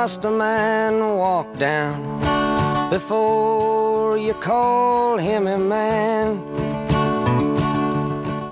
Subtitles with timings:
[0.00, 2.00] must a man walk down
[2.88, 6.40] before you call him a man?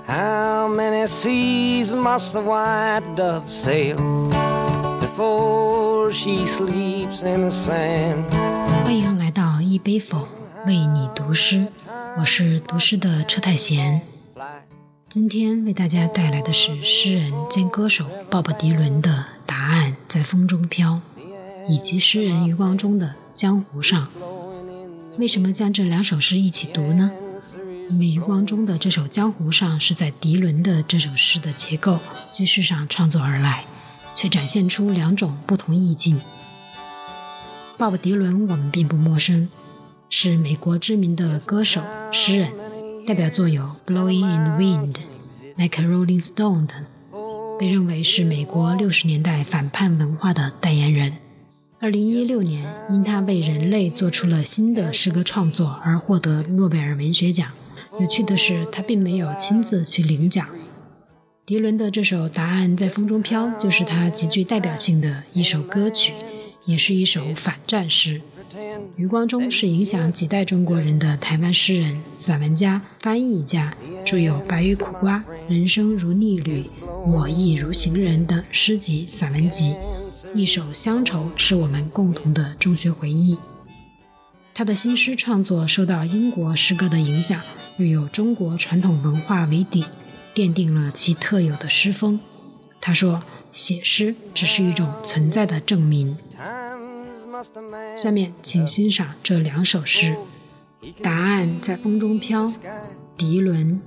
[0.05, 3.97] How many seas must the white dove sail
[4.99, 8.25] before she sleeps in the sand?
[8.83, 10.27] 欢迎来到一杯否
[10.67, 11.65] 为你读诗，
[12.19, 14.01] 我是读诗的车太贤。
[15.09, 19.09] 今天为大家带来的是诗人兼歌手鲍勃迪伦的
[19.47, 20.91] 《答案在风中飘》，
[21.69, 24.07] 以及诗人余光中的《江湖上》。
[25.19, 27.11] 为什么将这两首诗一起读呢？
[27.91, 31.99] 因为余光中的这首《江湖上》是在迪伦的这首诗的结构、
[32.31, 33.65] 句式上创作而来，
[34.15, 36.19] 却展现出两种不同意境。
[37.77, 39.47] 鲍勃迪伦我们并不陌生，
[40.09, 42.51] 是美国知名的歌手、诗人，
[43.05, 44.93] 代表作有《Blowing in the Wind》、
[45.55, 46.85] 《Like a Rolling Stone》等，
[47.59, 51.13] 被认为是美国六十年代反叛文化的代言人。
[51.81, 57.49] 二零一六年，因他为人类做出了新的诗歌创作而获得诺贝尔文学奖。
[58.01, 60.45] 有趣的是，他并没有亲自去领奖。
[61.45, 66.11] 迪伦的这首《答案在风中飘》就是他极具代表性的一首歌曲，
[66.65, 68.21] 也是一首反战诗。
[68.97, 73.73] 余光中是影响几代中国人的台湾诗人、散文家、翻译家，
[74.05, 75.17] 著有《白玉苦瓜》
[75.53, 76.61] 《人生如逆旅》
[77.09, 79.75] 《我亦如行人》等诗集、散文集。
[80.33, 83.37] 一首《乡愁》是我们共同的中学回忆。
[84.53, 87.41] 他的新诗创作受到英国诗歌的影响。
[87.77, 89.85] 又有中国传统文化为底，
[90.35, 92.19] 奠定了其特有的诗风。
[92.81, 96.17] 他说：“写诗只是一种存在的证明。”
[97.95, 100.13] 下面请欣赏这两首诗：
[101.01, 102.43] 《答案在风中飘》，
[103.15, 103.79] 迪伦。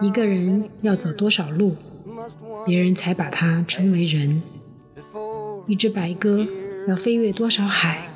[0.00, 1.76] 一个人要走多少路，
[2.66, 4.42] 别人才把它称为人？
[5.66, 6.46] 一只白鸽
[6.86, 8.08] 要飞越多少海，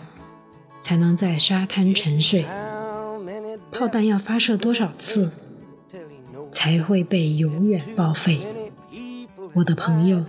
[0.81, 2.45] 才能在沙滩沉睡？
[3.71, 5.31] 炮弹要发射多少次，
[6.51, 8.41] 才会被永远报废？
[9.55, 10.25] 我的朋友，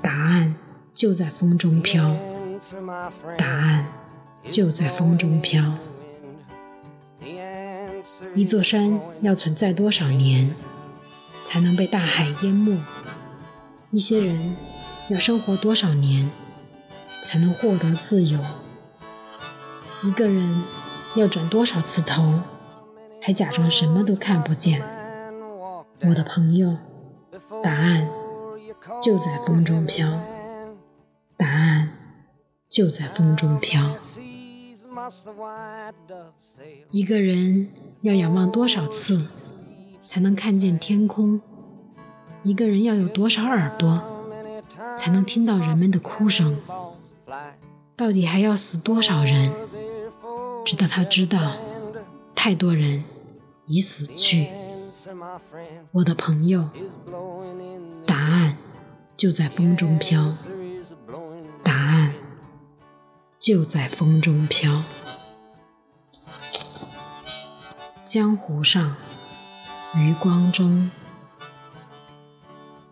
[0.00, 0.54] 答案
[0.92, 2.16] 就在风中飘，
[3.36, 3.86] 答案
[4.48, 5.74] 就在风中飘。
[8.34, 10.54] 一座山要存在多少年，
[11.52, 12.80] 才能被大海淹没？
[13.90, 14.56] 一些人
[15.08, 16.30] 要生活多少年，
[17.22, 18.40] 才能获得自由？
[20.02, 20.62] 一个人。
[21.14, 22.40] 要转多少次头，
[23.20, 24.80] 还假装什么都看不见？
[26.00, 26.78] 我的朋友，
[27.62, 28.08] 答案
[29.02, 30.08] 就在风中飘，
[31.36, 31.90] 答案
[32.66, 33.94] 就在风中飘。
[36.90, 37.68] 一个人
[38.00, 39.26] 要仰望多少次，
[40.04, 41.40] 才能看见天空？
[42.42, 44.02] 一个人要有多少耳朵，
[44.96, 46.56] 才能听到人们的哭声？
[47.96, 49.52] 到底还要死多少人？
[50.64, 51.56] 直到他知道，
[52.34, 53.04] 太多人
[53.66, 54.48] 已死去。
[55.92, 56.68] 我的朋友，
[58.06, 58.56] 答案
[59.16, 60.32] 就在风中飘，
[61.62, 62.14] 答案
[63.38, 64.82] 就在风中飘。
[68.04, 68.94] 江湖上，
[69.94, 70.90] 余光中，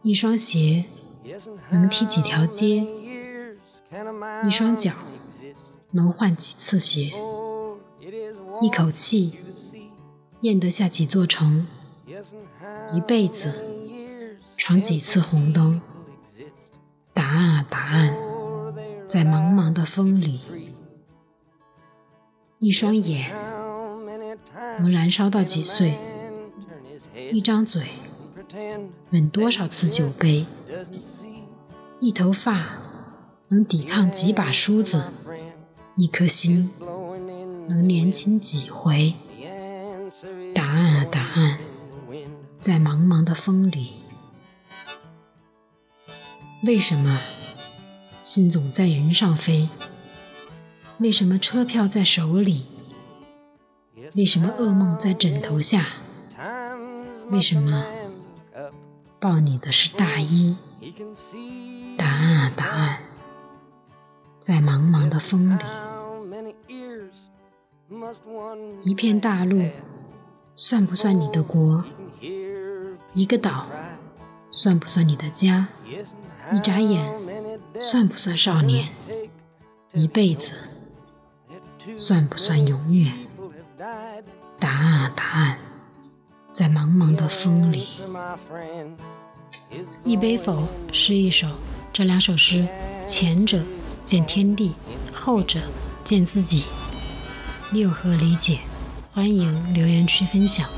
[0.02, 0.84] 一双鞋
[1.70, 2.86] 能踢几条街，
[4.46, 4.92] 一双脚
[5.92, 7.10] 能换几次鞋。
[8.60, 9.32] 一口气
[10.42, 11.66] 咽得下几座城，
[12.92, 13.54] 一辈子
[14.58, 15.80] 闯几次红灯。
[17.14, 18.14] 答案啊，答案，
[19.08, 20.40] 在茫茫的风里。
[22.58, 23.30] 一双眼
[24.78, 25.94] 能燃烧到几岁？
[27.14, 27.82] 一张嘴
[29.10, 30.46] 吻多少次酒杯？
[32.00, 32.66] 一头发
[33.48, 35.04] 能抵抗几把梳子？
[35.96, 36.70] 一颗心。
[37.68, 39.14] 能年轻几回？
[40.54, 41.58] 答案啊，答案，
[42.60, 43.92] 在茫茫的风里。
[46.64, 47.20] 为什么
[48.22, 49.68] 心总在云上飞？
[50.98, 52.64] 为什么车票在手里？
[54.16, 55.86] 为什么噩梦在枕头下？
[57.30, 57.84] 为什么
[59.20, 60.56] 抱你的是大衣？
[61.96, 63.02] 答案啊，答案，
[64.40, 65.62] 在茫茫的风里。
[68.82, 69.62] 一片大陆
[70.56, 71.84] 算不算你的国？
[73.12, 73.66] 一个岛
[74.50, 75.68] 算不算你的家？
[76.52, 77.20] 一眨眼
[77.78, 78.88] 算不算少年？
[79.92, 80.50] 一辈子
[81.94, 83.12] 算不算永远？
[84.58, 85.58] 答案啊，答案，
[86.60, 87.88] 在茫茫的风里。
[90.04, 91.48] 一杯否是一首，
[91.90, 92.68] 这两首诗
[93.06, 93.62] 前者
[94.04, 94.74] 见天地，
[95.10, 95.58] 后者
[96.04, 96.66] 见自己。
[97.70, 98.58] 你有何理解？
[99.10, 100.68] 欢迎留言区分享。